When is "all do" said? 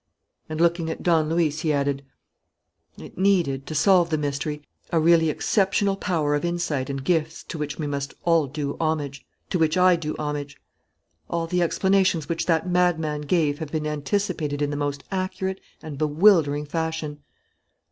8.23-8.75